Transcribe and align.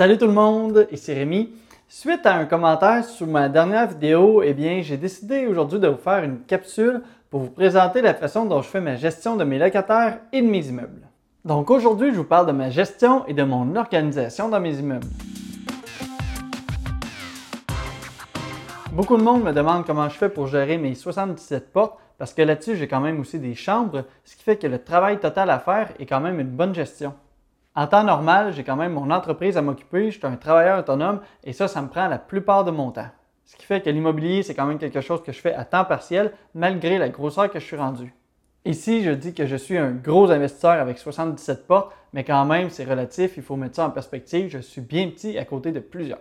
Salut 0.00 0.16
tout 0.16 0.28
le 0.28 0.32
monde, 0.32 0.88
ici 0.90 1.12
Rémi. 1.12 1.52
Suite 1.86 2.24
à 2.24 2.34
un 2.36 2.46
commentaire 2.46 3.04
sous 3.04 3.26
ma 3.26 3.50
dernière 3.50 3.86
vidéo, 3.86 4.42
eh 4.42 4.54
bien, 4.54 4.80
j'ai 4.80 4.96
décidé 4.96 5.46
aujourd'hui 5.46 5.78
de 5.78 5.88
vous 5.88 5.98
faire 5.98 6.24
une 6.24 6.40
capsule 6.40 7.02
pour 7.28 7.40
vous 7.40 7.50
présenter 7.50 8.00
la 8.00 8.14
façon 8.14 8.46
dont 8.46 8.62
je 8.62 8.68
fais 8.70 8.80
ma 8.80 8.96
gestion 8.96 9.36
de 9.36 9.44
mes 9.44 9.58
locataires 9.58 10.20
et 10.32 10.40
de 10.40 10.46
mes 10.46 10.66
immeubles. 10.66 11.06
Donc 11.44 11.68
aujourd'hui, 11.68 12.12
je 12.12 12.16
vous 12.16 12.24
parle 12.24 12.46
de 12.46 12.52
ma 12.52 12.70
gestion 12.70 13.26
et 13.26 13.34
de 13.34 13.42
mon 13.42 13.76
organisation 13.76 14.48
dans 14.48 14.58
mes 14.58 14.78
immeubles. 14.78 15.06
Beaucoup 18.92 19.18
de 19.18 19.22
monde 19.22 19.44
me 19.44 19.52
demande 19.52 19.84
comment 19.84 20.08
je 20.08 20.16
fais 20.16 20.30
pour 20.30 20.46
gérer 20.46 20.78
mes 20.78 20.94
77 20.94 21.74
portes 21.74 21.98
parce 22.16 22.32
que 22.32 22.40
là-dessus, 22.40 22.76
j'ai 22.76 22.88
quand 22.88 23.00
même 23.00 23.20
aussi 23.20 23.38
des 23.38 23.54
chambres, 23.54 24.06
ce 24.24 24.34
qui 24.34 24.44
fait 24.44 24.56
que 24.56 24.66
le 24.66 24.82
travail 24.82 25.20
total 25.20 25.50
à 25.50 25.58
faire 25.58 25.90
est 25.98 26.06
quand 26.06 26.20
même 26.20 26.40
une 26.40 26.48
bonne 26.48 26.74
gestion. 26.74 27.12
En 27.76 27.86
temps 27.86 28.02
normal, 28.02 28.52
j'ai 28.52 28.64
quand 28.64 28.74
même 28.74 28.94
mon 28.94 29.10
entreprise 29.10 29.56
à 29.56 29.62
m'occuper, 29.62 30.10
je 30.10 30.18
suis 30.18 30.26
un 30.26 30.34
travailleur 30.34 30.80
autonome 30.80 31.20
et 31.44 31.52
ça, 31.52 31.68
ça 31.68 31.80
me 31.80 31.88
prend 31.88 32.08
la 32.08 32.18
plupart 32.18 32.64
de 32.64 32.72
mon 32.72 32.90
temps. 32.90 33.08
Ce 33.44 33.56
qui 33.56 33.64
fait 33.64 33.80
que 33.80 33.90
l'immobilier, 33.90 34.42
c'est 34.42 34.54
quand 34.54 34.66
même 34.66 34.78
quelque 34.78 35.00
chose 35.00 35.22
que 35.22 35.30
je 35.30 35.40
fais 35.40 35.54
à 35.54 35.64
temps 35.64 35.84
partiel 35.84 36.32
malgré 36.52 36.98
la 36.98 37.08
grosseur 37.08 37.48
que 37.48 37.60
je 37.60 37.64
suis 37.64 37.76
rendu. 37.76 38.12
Ici, 38.64 39.04
je 39.04 39.12
dis 39.12 39.34
que 39.34 39.46
je 39.46 39.54
suis 39.54 39.78
un 39.78 39.92
gros 39.92 40.32
investisseur 40.32 40.72
avec 40.72 40.98
77 40.98 41.66
portes, 41.66 41.92
mais 42.12 42.24
quand 42.24 42.44
même, 42.44 42.70
c'est 42.70 42.84
relatif, 42.84 43.36
il 43.36 43.42
faut 43.42 43.56
mettre 43.56 43.76
ça 43.76 43.86
en 43.86 43.90
perspective. 43.90 44.48
Je 44.50 44.58
suis 44.58 44.80
bien 44.80 45.08
petit 45.08 45.38
à 45.38 45.44
côté 45.44 45.70
de 45.70 45.80
plusieurs. 45.80 46.18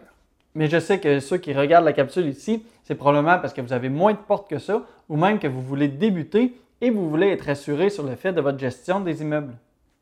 Mais 0.53 0.67
je 0.69 0.79
sais 0.79 0.99
que 0.99 1.19
ceux 1.19 1.37
qui 1.37 1.53
regardent 1.53 1.85
la 1.85 1.93
capsule 1.93 2.27
ici, 2.27 2.63
c'est 2.83 2.95
probablement 2.95 3.39
parce 3.39 3.53
que 3.53 3.61
vous 3.61 3.73
avez 3.73 3.89
moins 3.89 4.13
de 4.13 4.17
portes 4.17 4.49
que 4.49 4.59
ça, 4.59 4.83
ou 5.09 5.17
même 5.17 5.39
que 5.39 5.47
vous 5.47 5.61
voulez 5.61 5.87
débuter 5.87 6.55
et 6.81 6.91
vous 6.91 7.09
voulez 7.09 7.29
être 7.29 7.49
assuré 7.49 7.89
sur 7.89 8.03
le 8.03 8.15
fait 8.15 8.33
de 8.33 8.41
votre 8.41 8.59
gestion 8.59 8.99
des 8.99 9.21
immeubles 9.21 9.55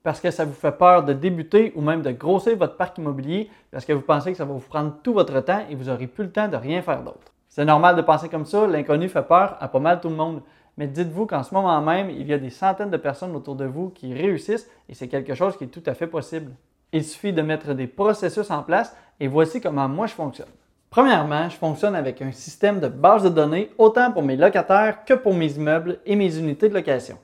parce 0.04 0.20
que 0.20 0.32
ça 0.32 0.46
vous 0.46 0.54
fait 0.54 0.72
peur 0.72 1.04
de 1.04 1.14
débuter 1.14 1.74
ou 1.76 1.82
même 1.82 2.02
de 2.02 2.12
grossir 2.12 2.56
votre 2.58 2.78
parc 2.78 2.98
immobilier 2.98 3.50
parce 3.72 3.86
que 3.86 3.94
vous 3.94 4.02
pensez 4.02 4.32
que 4.32 4.38
ça 4.38 4.46
va 4.46 4.54
vous 4.54 4.60
prendre 4.60 4.96
tout 5.04 5.14
votre 5.14 5.40
temps 5.42 5.62
et 5.70 5.76
vous 5.76 5.86
n'aurez 5.86 6.08
plus 6.08 6.26
le 6.26 6.32
temps 6.32 6.48
de 6.48 6.56
rien 6.56 6.82
faire 6.82 7.04
d'autre. 7.04 7.34
C'est 7.50 7.66
normal 7.66 7.96
de 7.96 8.02
penser 8.02 8.30
comme 8.30 8.46
ça, 8.46 8.68
l'inconnu 8.68 9.10
fait 9.10 9.28
peur 9.28 9.58
à 9.60 9.68
pas 9.68 9.80
mal 9.80 10.00
tout 10.00 10.10
le 10.10 10.16
monde. 10.16 10.42
Mais 10.78 10.88
dites-vous 10.88 11.26
qu'en 11.26 11.42
ce 11.42 11.54
moment 11.54 11.82
même, 11.82 12.10
il 12.10 12.28
y 12.28 12.34
a 12.34 12.38
des 12.38 12.52
centaines 12.52 12.92
de 12.92 12.98
personnes 12.98 13.36
autour 13.36 13.56
de 13.56 13.66
vous 13.66 13.90
qui 13.90 14.14
réussissent 14.14 14.70
et 14.88 14.94
c'est 14.94 15.08
quelque 15.08 15.34
chose 15.34 15.58
qui 15.58 15.64
est 15.64 15.68
tout 15.68 15.84
à 15.88 15.94
fait 15.94 16.08
possible. 16.08 16.52
Il 16.94 17.04
suffit 17.04 17.34
de 17.34 17.42
mettre 17.42 17.74
des 17.74 17.88
processus 17.88 18.52
en 18.52 18.64
place 18.64 18.96
et 19.20 19.28
voici 19.28 19.60
comment 19.60 19.90
moi 19.90 20.08
je 20.08 20.14
fonctionne. 20.14 20.48
Premièrement, 20.90 21.50
je 21.50 21.58
fonctionne 21.58 21.96
avec 21.96 22.22
un 22.22 22.32
système 22.32 22.80
de 22.80 22.88
base 22.88 23.24
de 23.24 23.30
données 23.30 23.72
autant 23.78 24.12
pour 24.12 24.24
mes 24.24 24.38
locataires 24.38 25.04
que 25.04 25.16
pour 25.16 25.34
mes 25.34 25.52
immeubles 25.54 26.00
et 26.06 26.16
mes 26.16 26.38
unités 26.38 26.70
de 26.70 26.74
location. 26.74 27.18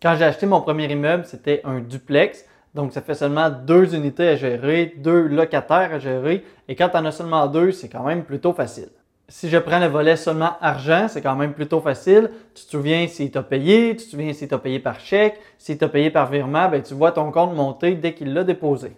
Quand 0.00 0.14
j'ai 0.16 0.24
acheté 0.24 0.46
mon 0.46 0.60
premier 0.60 0.90
immeuble, 0.90 1.24
c'était 1.26 1.60
un 1.64 1.80
duplex. 1.80 2.44
Donc, 2.74 2.92
ça 2.92 3.00
fait 3.00 3.14
seulement 3.14 3.50
deux 3.50 3.96
unités 3.96 4.28
à 4.28 4.36
gérer, 4.36 4.94
deux 4.98 5.22
locataires 5.26 5.92
à 5.92 5.98
gérer. 5.98 6.44
Et 6.68 6.76
quand 6.76 6.90
tu 6.90 6.96
en 6.96 7.04
as 7.04 7.12
seulement 7.12 7.48
deux, 7.48 7.72
c'est 7.72 7.88
quand 7.88 8.04
même 8.04 8.22
plutôt 8.22 8.52
facile. 8.52 8.90
Si 9.26 9.48
je 9.48 9.58
prends 9.58 9.80
le 9.80 9.86
volet 9.88 10.16
seulement 10.16 10.52
argent, 10.60 11.06
c'est 11.08 11.20
quand 11.20 11.34
même 11.34 11.52
plutôt 11.52 11.80
facile. 11.80 12.30
Tu 12.54 12.64
te 12.64 12.70
souviens 12.70 13.08
s'il 13.08 13.32
t'a 13.32 13.42
payé, 13.42 13.96
tu 13.96 14.04
te 14.04 14.10
souviens 14.10 14.32
s'il 14.32 14.46
t'a 14.46 14.58
payé 14.58 14.78
par 14.78 15.00
chèque, 15.00 15.38
s'il 15.58 15.76
t'a 15.78 15.88
payé 15.88 16.10
par 16.10 16.30
virement, 16.30 16.68
ben, 16.68 16.80
tu 16.80 16.94
vois 16.94 17.10
ton 17.10 17.32
compte 17.32 17.54
monter 17.54 17.94
dès 17.96 18.14
qu'il 18.14 18.32
l'a 18.32 18.44
déposé. 18.44 18.92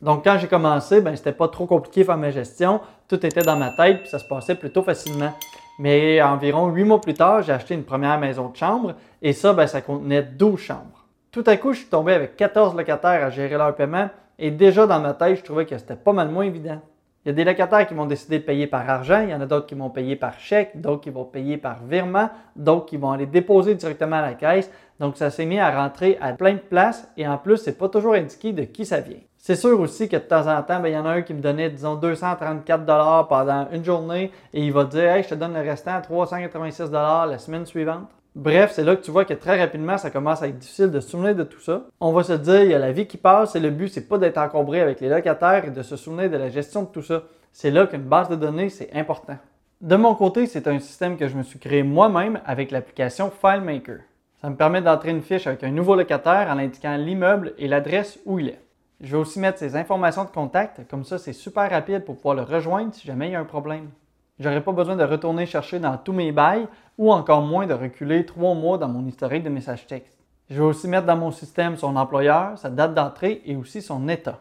Donc, 0.00 0.24
quand 0.24 0.38
j'ai 0.38 0.48
commencé, 0.48 1.02
ben, 1.02 1.14
c'était 1.16 1.32
pas 1.32 1.48
trop 1.48 1.66
compliqué 1.66 2.00
de 2.00 2.06
faire 2.06 2.16
ma 2.16 2.30
gestion. 2.30 2.80
Tout 3.08 3.24
était 3.26 3.42
dans 3.42 3.56
ma 3.56 3.70
tête, 3.70 4.00
puis 4.00 4.08
ça 4.08 4.18
se 4.18 4.26
passait 4.26 4.54
plutôt 4.54 4.82
facilement. 4.82 5.32
Mais 5.78 6.22
environ 6.22 6.68
huit 6.68 6.84
mois 6.84 7.00
plus 7.00 7.14
tard, 7.14 7.42
j'ai 7.42 7.52
acheté 7.52 7.74
une 7.74 7.84
première 7.84 8.18
maison 8.18 8.48
de 8.48 8.56
chambre 8.56 8.94
et 9.20 9.32
ça, 9.32 9.52
ben, 9.52 9.66
ça 9.66 9.82
contenait 9.82 10.22
12 10.22 10.58
chambres. 10.58 11.06
Tout 11.30 11.44
à 11.46 11.56
coup, 11.56 11.72
je 11.72 11.80
suis 11.80 11.88
tombé 11.88 12.14
avec 12.14 12.36
14 12.36 12.74
locataires 12.74 13.24
à 13.24 13.30
gérer 13.30 13.56
leur 13.56 13.74
paiement 13.74 14.08
et 14.38 14.50
déjà 14.50 14.86
dans 14.86 15.00
ma 15.00 15.12
tête, 15.12 15.36
je 15.36 15.42
trouvais 15.42 15.66
que 15.66 15.76
c'était 15.76 15.96
pas 15.96 16.12
mal 16.12 16.28
moins 16.28 16.44
évident. 16.44 16.80
Il 17.24 17.30
y 17.30 17.32
a 17.32 17.34
des 17.34 17.44
locataires 17.44 17.86
qui 17.88 17.94
vont 17.94 18.06
décider 18.06 18.38
de 18.38 18.44
payer 18.44 18.68
par 18.68 18.88
argent, 18.88 19.20
il 19.20 19.30
y 19.30 19.34
en 19.34 19.40
a 19.40 19.46
d'autres 19.46 19.66
qui 19.66 19.74
vont 19.74 19.90
payer 19.90 20.14
par 20.14 20.38
chèque, 20.38 20.80
d'autres 20.80 21.00
qui 21.00 21.10
vont 21.10 21.24
payer 21.24 21.56
par 21.56 21.82
virement, 21.82 22.30
d'autres 22.54 22.86
qui 22.86 22.96
vont 22.96 23.10
aller 23.10 23.26
déposer 23.26 23.74
directement 23.74 24.16
à 24.16 24.22
la 24.22 24.34
caisse. 24.34 24.70
Donc 25.00 25.16
ça 25.16 25.30
s'est 25.30 25.44
mis 25.44 25.58
à 25.58 25.70
rentrer 25.70 26.16
à 26.20 26.34
plein 26.34 26.54
de 26.54 26.60
places 26.60 27.10
et 27.16 27.26
en 27.26 27.36
plus, 27.36 27.56
c'est 27.56 27.76
pas 27.76 27.88
toujours 27.88 28.14
indiqué 28.14 28.52
de 28.52 28.62
qui 28.62 28.86
ça 28.86 29.00
vient. 29.00 29.18
C'est 29.46 29.54
sûr 29.54 29.78
aussi 29.78 30.08
que 30.08 30.16
de 30.16 30.22
temps 30.22 30.48
en 30.48 30.60
temps, 30.64 30.80
ben, 30.80 30.88
il 30.88 30.94
y 30.94 30.98
en 30.98 31.06
a 31.06 31.10
un 31.10 31.22
qui 31.22 31.32
me 31.32 31.40
donnait, 31.40 31.70
disons, 31.70 31.94
234 31.94 33.28
pendant 33.28 33.68
une 33.70 33.84
journée 33.84 34.32
et 34.52 34.60
il 34.60 34.72
va 34.72 34.82
dire 34.82 35.04
Hey, 35.04 35.22
je 35.22 35.28
te 35.28 35.34
donne 35.36 35.54
le 35.54 35.60
restant 35.60 35.94
à 35.94 36.00
386 36.00 36.90
la 36.90 37.38
semaine 37.38 37.64
suivante. 37.64 38.08
Bref, 38.34 38.72
c'est 38.74 38.82
là 38.82 38.96
que 38.96 39.02
tu 39.02 39.12
vois 39.12 39.24
que 39.24 39.34
très 39.34 39.56
rapidement, 39.56 39.98
ça 39.98 40.10
commence 40.10 40.42
à 40.42 40.48
être 40.48 40.58
difficile 40.58 40.90
de 40.90 40.98
se 40.98 41.10
souvenir 41.10 41.36
de 41.36 41.44
tout 41.44 41.60
ça. 41.60 41.82
On 42.00 42.12
va 42.12 42.24
se 42.24 42.32
dire, 42.32 42.64
il 42.64 42.70
y 42.70 42.74
a 42.74 42.80
la 42.80 42.90
vie 42.90 43.06
qui 43.06 43.18
passe 43.18 43.54
et 43.54 43.60
le 43.60 43.70
but, 43.70 43.86
c'est 43.86 44.08
pas 44.08 44.18
d'être 44.18 44.38
encombré 44.38 44.80
avec 44.80 45.00
les 45.00 45.08
locataires 45.08 45.64
et 45.64 45.70
de 45.70 45.82
se 45.82 45.94
souvenir 45.94 46.28
de 46.28 46.36
la 46.36 46.48
gestion 46.48 46.82
de 46.82 46.88
tout 46.88 47.02
ça. 47.02 47.22
C'est 47.52 47.70
là 47.70 47.86
qu'une 47.86 48.02
base 48.02 48.28
de 48.28 48.34
données, 48.34 48.68
c'est 48.68 48.92
important. 48.94 49.36
De 49.80 49.94
mon 49.94 50.16
côté, 50.16 50.46
c'est 50.46 50.66
un 50.66 50.80
système 50.80 51.16
que 51.16 51.28
je 51.28 51.36
me 51.36 51.44
suis 51.44 51.60
créé 51.60 51.84
moi-même 51.84 52.40
avec 52.46 52.72
l'application 52.72 53.30
FileMaker. 53.30 53.98
Ça 54.40 54.50
me 54.50 54.56
permet 54.56 54.82
d'entrer 54.82 55.10
une 55.10 55.22
fiche 55.22 55.46
avec 55.46 55.62
un 55.62 55.70
nouveau 55.70 55.94
locataire 55.94 56.48
en 56.50 56.58
indiquant 56.58 56.96
l'immeuble 56.96 57.52
et 57.58 57.68
l'adresse 57.68 58.18
où 58.26 58.40
il 58.40 58.48
est. 58.48 58.65
Je 59.00 59.12
vais 59.12 59.20
aussi 59.20 59.38
mettre 59.38 59.58
ses 59.58 59.76
informations 59.76 60.24
de 60.24 60.30
contact, 60.30 60.88
comme 60.88 61.04
ça 61.04 61.18
c'est 61.18 61.34
super 61.34 61.70
rapide 61.70 62.04
pour 62.04 62.16
pouvoir 62.16 62.34
le 62.34 62.42
rejoindre 62.42 62.94
si 62.94 63.06
jamais 63.06 63.28
il 63.28 63.32
y 63.32 63.34
a 63.36 63.40
un 63.40 63.44
problème. 63.44 63.90
J'aurai 64.38 64.62
pas 64.62 64.72
besoin 64.72 64.96
de 64.96 65.04
retourner 65.04 65.46
chercher 65.46 65.78
dans 65.78 65.96
tous 65.96 66.12
mes 66.12 66.32
bails 66.32 66.66
ou 66.98 67.12
encore 67.12 67.42
moins 67.42 67.66
de 67.66 67.74
reculer 67.74 68.24
trois 68.26 68.54
mois 68.54 68.78
dans 68.78 68.88
mon 68.88 69.06
historique 69.06 69.44
de 69.44 69.50
messages 69.50 69.86
texte. 69.86 70.18
Je 70.48 70.56
vais 70.56 70.66
aussi 70.68 70.88
mettre 70.88 71.06
dans 71.06 71.16
mon 71.16 71.30
système 71.30 71.76
son 71.76 71.96
employeur, 71.96 72.56
sa 72.58 72.70
date 72.70 72.94
d'entrée 72.94 73.42
et 73.44 73.56
aussi 73.56 73.82
son 73.82 74.08
état. 74.08 74.40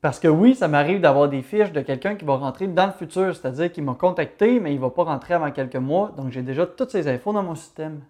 Parce 0.00 0.20
que 0.20 0.28
oui, 0.28 0.54
ça 0.54 0.68
m'arrive 0.68 1.00
d'avoir 1.00 1.28
des 1.28 1.42
fiches 1.42 1.72
de 1.72 1.80
quelqu'un 1.80 2.14
qui 2.14 2.24
va 2.24 2.36
rentrer 2.36 2.68
dans 2.68 2.86
le 2.86 2.92
futur, 2.92 3.34
c'est-à-dire 3.34 3.72
qu'il 3.72 3.82
m'a 3.82 3.94
contacté, 3.94 4.60
mais 4.60 4.72
il 4.72 4.76
ne 4.76 4.80
va 4.80 4.90
pas 4.90 5.02
rentrer 5.02 5.34
avant 5.34 5.50
quelques 5.50 5.76
mois, 5.76 6.12
donc 6.16 6.30
j'ai 6.30 6.42
déjà 6.42 6.66
toutes 6.66 6.90
ces 6.90 7.08
infos 7.08 7.32
dans 7.32 7.42
mon 7.42 7.56
système. 7.56 8.00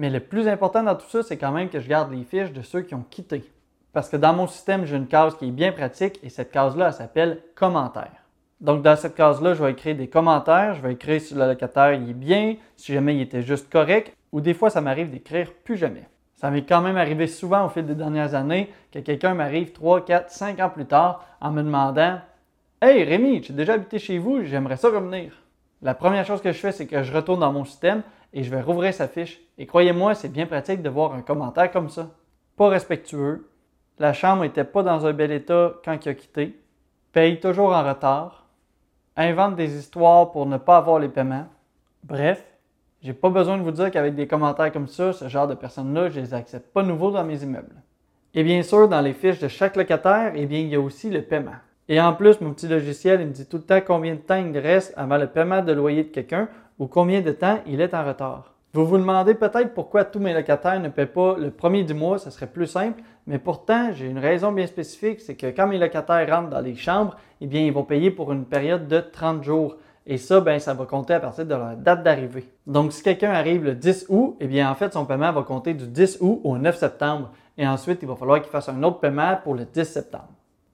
Mais 0.00 0.08
le 0.08 0.20
plus 0.20 0.48
important 0.48 0.82
dans 0.82 0.94
tout 0.94 1.10
ça, 1.10 1.22
c'est 1.22 1.36
quand 1.36 1.52
même 1.52 1.68
que 1.68 1.78
je 1.78 1.86
garde 1.86 2.10
les 2.10 2.24
fiches 2.24 2.54
de 2.54 2.62
ceux 2.62 2.80
qui 2.80 2.94
ont 2.94 3.04
quitté. 3.10 3.44
Parce 3.92 4.08
que 4.08 4.16
dans 4.16 4.32
mon 4.32 4.46
système, 4.46 4.86
j'ai 4.86 4.96
une 4.96 5.06
case 5.06 5.36
qui 5.36 5.48
est 5.48 5.50
bien 5.50 5.72
pratique 5.72 6.18
et 6.22 6.30
cette 6.30 6.52
case-là, 6.52 6.86
elle 6.86 6.94
s'appelle 6.94 7.42
commentaires. 7.54 8.24
Donc, 8.62 8.80
dans 8.80 8.96
cette 8.96 9.14
case-là, 9.14 9.52
je 9.52 9.62
vais 9.62 9.72
écrire 9.72 9.94
des 9.94 10.08
commentaires, 10.08 10.74
je 10.74 10.80
vais 10.80 10.94
écrire 10.94 11.20
si 11.20 11.34
le 11.34 11.46
locataire 11.46 11.90
est 11.90 12.14
bien, 12.14 12.56
si 12.78 12.94
jamais 12.94 13.14
il 13.14 13.20
était 13.20 13.42
juste 13.42 13.70
correct, 13.70 14.16
ou 14.32 14.40
des 14.40 14.54
fois, 14.54 14.70
ça 14.70 14.80
m'arrive 14.80 15.10
d'écrire 15.10 15.52
plus 15.64 15.76
jamais. 15.76 16.08
Ça 16.34 16.50
m'est 16.50 16.64
quand 16.64 16.80
même 16.80 16.96
arrivé 16.96 17.26
souvent 17.26 17.66
au 17.66 17.68
fil 17.68 17.84
des 17.84 17.94
dernières 17.94 18.34
années 18.34 18.72
que 18.90 19.00
quelqu'un 19.00 19.34
m'arrive 19.34 19.72
3, 19.72 20.06
4, 20.06 20.30
5 20.30 20.60
ans 20.60 20.70
plus 20.70 20.86
tard 20.86 21.26
en 21.42 21.50
me 21.50 21.62
demandant 21.62 22.20
Hey 22.80 23.04
Rémi, 23.04 23.42
j'ai 23.42 23.52
déjà 23.52 23.74
habité 23.74 23.98
chez 23.98 24.16
vous, 24.16 24.44
j'aimerais 24.44 24.78
ça 24.78 24.88
revenir. 24.88 25.34
La 25.82 25.92
première 25.92 26.24
chose 26.24 26.40
que 26.40 26.52
je 26.52 26.58
fais, 26.58 26.72
c'est 26.72 26.86
que 26.86 27.02
je 27.02 27.12
retourne 27.12 27.40
dans 27.40 27.52
mon 27.52 27.66
système 27.66 28.02
et 28.32 28.42
je 28.42 28.50
vais 28.50 28.62
rouvrir 28.62 28.94
sa 28.94 29.08
fiche. 29.08 29.40
Et 29.58 29.66
croyez-moi, 29.66 30.14
c'est 30.14 30.28
bien 30.28 30.46
pratique 30.46 30.82
de 30.82 30.88
voir 30.88 31.14
un 31.14 31.22
commentaire 31.22 31.70
comme 31.70 31.88
ça. 31.88 32.10
Pas 32.56 32.68
respectueux. 32.68 33.48
La 33.98 34.12
chambre 34.12 34.42
n'était 34.42 34.64
pas 34.64 34.82
dans 34.82 35.06
un 35.06 35.12
bel 35.12 35.32
état 35.32 35.74
quand 35.84 36.04
il 36.04 36.08
a 36.08 36.14
quitté. 36.14 36.58
Paye 37.12 37.40
toujours 37.40 37.72
en 37.72 37.86
retard. 37.86 38.46
Invente 39.16 39.56
des 39.56 39.76
histoires 39.76 40.30
pour 40.30 40.46
ne 40.46 40.56
pas 40.56 40.76
avoir 40.76 40.98
les 40.98 41.08
paiements. 41.08 41.46
Bref, 42.04 42.44
j'ai 43.02 43.12
pas 43.12 43.30
besoin 43.30 43.58
de 43.58 43.62
vous 43.62 43.72
dire 43.72 43.90
qu'avec 43.90 44.14
des 44.14 44.26
commentaires 44.26 44.72
comme 44.72 44.86
ça, 44.86 45.12
ce 45.12 45.28
genre 45.28 45.48
de 45.48 45.54
personnes-là, 45.54 46.08
je 46.08 46.20
les 46.20 46.34
accepte 46.34 46.72
pas 46.72 46.82
nouveau 46.82 47.10
dans 47.10 47.24
mes 47.24 47.42
immeubles. 47.42 47.82
Et 48.34 48.44
bien 48.44 48.62
sûr, 48.62 48.88
dans 48.88 49.00
les 49.00 49.12
fiches 49.12 49.40
de 49.40 49.48
chaque 49.48 49.76
locataire, 49.76 50.32
eh 50.34 50.46
bien, 50.46 50.60
il 50.60 50.68
y 50.68 50.76
a 50.76 50.80
aussi 50.80 51.10
le 51.10 51.22
paiement. 51.22 51.56
Et 51.88 52.00
en 52.00 52.12
plus, 52.12 52.40
mon 52.40 52.52
petit 52.52 52.68
logiciel, 52.68 53.20
il 53.20 53.26
me 53.26 53.32
dit 53.32 53.46
tout 53.46 53.56
le 53.56 53.64
temps 53.64 53.80
combien 53.84 54.14
de 54.14 54.20
temps 54.20 54.36
il 54.36 54.56
reste 54.56 54.94
avant 54.96 55.18
le 55.18 55.26
paiement 55.26 55.62
de 55.62 55.72
loyer 55.72 56.04
de 56.04 56.08
quelqu'un 56.08 56.48
ou 56.80 56.86
combien 56.86 57.20
de 57.20 57.30
temps 57.30 57.58
il 57.66 57.80
est 57.80 57.94
en 57.94 58.04
retard. 58.04 58.54
Vous 58.72 58.86
vous 58.86 58.98
demandez 58.98 59.34
peut-être 59.34 59.74
pourquoi 59.74 60.04
tous 60.04 60.18
mes 60.18 60.32
locataires 60.32 60.80
ne 60.80 60.88
paient 60.88 61.06
pas 61.06 61.36
le 61.36 61.50
premier 61.50 61.84
du 61.84 61.92
mois, 61.92 62.18
ce 62.18 62.30
serait 62.30 62.46
plus 62.46 62.66
simple, 62.66 63.02
mais 63.26 63.38
pourtant, 63.38 63.92
j'ai 63.92 64.06
une 64.06 64.18
raison 64.18 64.50
bien 64.50 64.66
spécifique, 64.66 65.20
c'est 65.20 65.34
que 65.34 65.48
quand 65.48 65.66
mes 65.66 65.78
locataires 65.78 66.28
rentrent 66.28 66.50
dans 66.50 66.60
les 66.60 66.74
chambres, 66.74 67.16
eh 67.40 67.46
bien, 67.46 67.60
ils 67.60 67.72
vont 67.72 67.84
payer 67.84 68.10
pour 68.10 68.32
une 68.32 68.44
période 68.44 68.88
de 68.88 69.00
30 69.00 69.44
jours. 69.44 69.76
Et 70.06 70.16
ça, 70.16 70.40
ben, 70.40 70.58
ça 70.58 70.72
va 70.72 70.86
compter 70.86 71.14
à 71.14 71.20
partir 71.20 71.44
de 71.44 71.54
leur 71.54 71.76
date 71.76 72.02
d'arrivée. 72.02 72.48
Donc, 72.66 72.92
si 72.92 73.02
quelqu'un 73.02 73.32
arrive 73.32 73.64
le 73.64 73.74
10 73.74 74.06
août, 74.08 74.36
eh 74.40 74.46
bien, 74.46 74.70
en 74.70 74.74
fait, 74.74 74.92
son 74.92 75.04
paiement 75.04 75.32
va 75.32 75.42
compter 75.42 75.74
du 75.74 75.86
10 75.86 76.18
août 76.20 76.40
au 76.44 76.56
9 76.56 76.76
septembre. 76.76 77.30
Et 77.58 77.66
ensuite, 77.66 77.98
il 78.02 78.08
va 78.08 78.16
falloir 78.16 78.40
qu'il 78.40 78.50
fasse 78.50 78.68
un 78.68 78.82
autre 78.82 79.00
paiement 79.00 79.38
pour 79.42 79.54
le 79.54 79.66
10 79.66 79.84
septembre. 79.84 80.30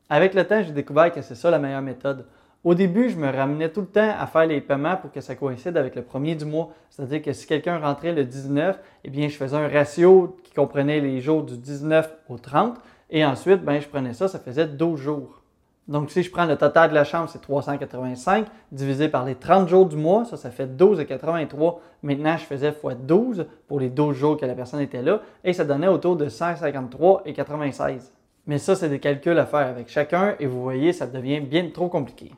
Avec 0.08 0.34
le 0.34 0.44
temps, 0.44 0.62
j'ai 0.62 0.72
découvert 0.72 1.12
que 1.12 1.22
c'est 1.22 1.34
ça 1.34 1.50
la 1.50 1.58
meilleure 1.58 1.82
méthode. 1.82 2.26
Au 2.64 2.74
début, 2.74 3.08
je 3.10 3.16
me 3.16 3.30
ramenais 3.30 3.68
tout 3.68 3.82
le 3.82 3.86
temps 3.86 4.12
à 4.18 4.26
faire 4.26 4.46
les 4.46 4.60
paiements 4.60 4.96
pour 4.96 5.12
que 5.12 5.20
ça 5.20 5.36
coïncide 5.36 5.76
avec 5.76 5.94
le 5.94 6.02
premier 6.02 6.34
du 6.34 6.44
mois. 6.44 6.70
C'est-à-dire 6.90 7.22
que 7.22 7.32
si 7.32 7.46
quelqu'un 7.46 7.78
rentrait 7.78 8.12
le 8.12 8.24
19, 8.24 8.78
eh 9.04 9.10
bien, 9.10 9.28
je 9.28 9.36
faisais 9.36 9.56
un 9.56 9.68
ratio 9.68 10.36
qui 10.42 10.52
comprenait 10.52 11.00
les 11.00 11.20
jours 11.20 11.44
du 11.44 11.56
19 11.56 12.12
au 12.28 12.38
30. 12.38 12.76
Et 13.10 13.24
ensuite, 13.24 13.62
ben, 13.62 13.80
je 13.80 13.86
prenais 13.86 14.14
ça, 14.14 14.26
ça 14.26 14.40
faisait 14.40 14.66
12 14.66 15.00
jours. 15.00 15.42
Donc, 15.86 16.10
si 16.10 16.24
je 16.24 16.30
prends 16.32 16.46
le 16.46 16.56
total 16.56 16.90
de 16.90 16.94
la 16.94 17.04
chambre, 17.04 17.28
c'est 17.28 17.40
385, 17.40 18.46
divisé 18.72 19.08
par 19.08 19.24
les 19.24 19.36
30 19.36 19.68
jours 19.68 19.86
du 19.86 19.94
mois, 19.94 20.24
ça, 20.24 20.36
ça 20.36 20.50
fait 20.50 20.66
12,83. 20.66 21.78
Maintenant, 22.02 22.36
je 22.36 22.44
faisais 22.44 22.70
x 22.70 22.96
12 23.02 23.46
pour 23.68 23.78
les 23.78 23.88
12 23.88 24.16
jours 24.16 24.36
que 24.36 24.44
la 24.44 24.54
personne 24.54 24.80
était 24.80 25.02
là, 25.02 25.20
et 25.44 25.52
ça 25.52 25.64
donnait 25.64 25.86
autour 25.86 26.16
de 26.16 26.28
153,96. 26.28 28.10
Mais 28.48 28.58
ça, 28.58 28.74
c'est 28.74 28.88
des 28.88 28.98
calculs 28.98 29.38
à 29.38 29.46
faire 29.46 29.66
avec 29.68 29.88
chacun 29.88 30.34
et 30.40 30.46
vous 30.46 30.62
voyez, 30.62 30.92
ça 30.92 31.06
devient 31.06 31.40
bien 31.40 31.68
trop 31.70 31.88
compliqué. 31.88 32.32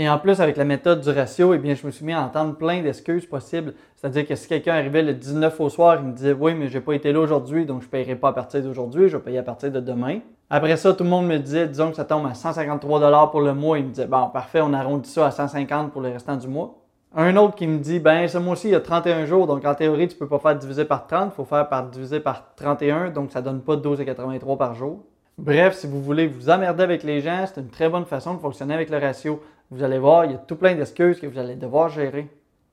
Et 0.00 0.08
en 0.08 0.16
plus, 0.16 0.40
avec 0.40 0.56
la 0.56 0.64
méthode 0.64 1.00
du 1.00 1.10
ratio, 1.10 1.54
eh 1.54 1.58
bien, 1.58 1.74
je 1.74 1.84
me 1.84 1.90
suis 1.90 2.04
mis 2.04 2.12
à 2.12 2.22
entendre 2.22 2.54
plein 2.54 2.82
d'excuses 2.82 3.26
possibles. 3.26 3.74
C'est-à-dire 3.96 4.28
que 4.28 4.36
si 4.36 4.46
quelqu'un 4.46 4.74
arrivait 4.74 5.02
le 5.02 5.12
19 5.12 5.60
au 5.60 5.68
soir, 5.70 5.96
il 6.00 6.06
me 6.06 6.12
disait 6.12 6.34
Oui, 6.34 6.54
mais 6.54 6.68
j'ai 6.68 6.80
pas 6.80 6.92
été 6.92 7.10
là 7.10 7.18
aujourd'hui, 7.18 7.66
donc 7.66 7.80
je 7.80 7.86
ne 7.86 7.90
paierai 7.90 8.14
pas 8.14 8.28
à 8.28 8.32
partir 8.32 8.62
d'aujourd'hui, 8.62 9.08
je 9.08 9.16
vais 9.16 9.22
payer 9.24 9.38
à 9.38 9.42
partir 9.42 9.72
de 9.72 9.80
demain. 9.80 10.20
Après 10.50 10.76
ça, 10.76 10.92
tout 10.94 11.02
le 11.02 11.10
monde 11.10 11.26
me 11.26 11.36
disait 11.38 11.66
Disons 11.66 11.90
que 11.90 11.96
ça 11.96 12.04
tombe 12.04 12.26
à 12.26 12.34
153 12.34 13.30
pour 13.32 13.40
le 13.40 13.54
mois. 13.54 13.80
Il 13.80 13.86
me 13.86 13.90
disait 13.90 14.06
Bon, 14.06 14.28
parfait, 14.28 14.60
on 14.60 14.72
arrondit 14.72 15.10
ça 15.10 15.26
à 15.26 15.30
150 15.32 15.90
pour 15.90 16.00
le 16.00 16.10
restant 16.10 16.36
du 16.36 16.46
mois. 16.46 16.78
Un 17.16 17.36
autre 17.36 17.56
qui 17.56 17.66
me 17.66 17.78
dit 17.78 17.98
Ben, 17.98 18.28
ce 18.28 18.38
mois-ci, 18.38 18.68
il 18.68 18.72
y 18.74 18.76
a 18.76 18.80
31 18.80 19.26
jours, 19.26 19.48
donc 19.48 19.64
en 19.64 19.74
théorie, 19.74 20.06
tu 20.06 20.14
ne 20.14 20.20
peux 20.20 20.28
pas 20.28 20.38
faire 20.38 20.56
diviser 20.56 20.84
par 20.84 21.08
30, 21.08 21.32
il 21.32 21.34
faut 21.34 21.44
faire 21.44 21.68
par 21.68 21.88
diviser 21.88 22.20
par 22.20 22.54
31, 22.54 23.10
donc 23.10 23.32
ça 23.32 23.40
ne 23.40 23.46
donne 23.46 23.62
pas 23.62 23.74
12,83 23.74 24.56
par 24.56 24.76
jour. 24.76 25.00
Bref, 25.38 25.76
si 25.76 25.86
vous 25.86 26.02
voulez 26.02 26.26
vous 26.26 26.50
emmerder 26.50 26.82
avec 26.82 27.04
les 27.04 27.20
gens, 27.20 27.44
c'est 27.46 27.60
une 27.60 27.68
très 27.68 27.88
bonne 27.88 28.04
façon 28.04 28.34
de 28.34 28.40
fonctionner 28.40 28.74
avec 28.74 28.90
le 28.90 28.98
ratio. 28.98 29.40
Vous 29.70 29.82
allez 29.82 29.98
voir, 29.98 30.24
il 30.24 30.32
y 30.32 30.34
a 30.34 30.38
tout 30.38 30.56
plein 30.56 30.74
d'excuses 30.74 31.20
que 31.20 31.26
vous 31.26 31.38
allez 31.38 31.54
devoir 31.54 31.90
gérer. 31.90 32.28